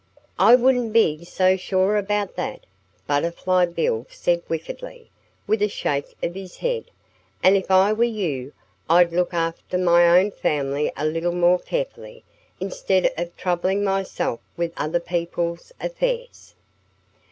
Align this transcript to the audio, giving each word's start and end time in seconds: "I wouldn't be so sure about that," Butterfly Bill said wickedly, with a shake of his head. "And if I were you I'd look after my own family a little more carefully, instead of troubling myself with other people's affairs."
"I 0.39 0.55
wouldn't 0.55 0.93
be 0.93 1.23
so 1.25 1.55
sure 1.55 1.95
about 1.95 2.35
that," 2.35 2.65
Butterfly 3.05 3.67
Bill 3.67 4.07
said 4.09 4.41
wickedly, 4.49 5.11
with 5.45 5.61
a 5.61 5.67
shake 5.69 6.15
of 6.23 6.33
his 6.33 6.57
head. 6.57 6.85
"And 7.43 7.55
if 7.55 7.69
I 7.69 7.93
were 7.93 8.03
you 8.03 8.51
I'd 8.89 9.13
look 9.13 9.31
after 9.31 9.77
my 9.77 10.07
own 10.19 10.31
family 10.31 10.91
a 10.97 11.05
little 11.05 11.35
more 11.35 11.59
carefully, 11.59 12.23
instead 12.59 13.13
of 13.15 13.37
troubling 13.37 13.83
myself 13.83 14.39
with 14.57 14.73
other 14.75 14.99
people's 14.99 15.71
affairs." 15.79 16.55